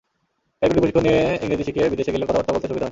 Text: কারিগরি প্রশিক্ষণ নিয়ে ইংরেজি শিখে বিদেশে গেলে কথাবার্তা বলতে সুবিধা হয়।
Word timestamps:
কারিগরি 0.61 0.79
প্রশিক্ষণ 0.81 1.03
নিয়ে 1.07 1.21
ইংরেজি 1.43 1.63
শিখে 1.63 1.91
বিদেশে 1.91 2.13
গেলে 2.13 2.25
কথাবার্তা 2.25 2.51
বলতে 2.53 2.65
সুবিধা 2.65 2.67
হয়। 2.67 2.79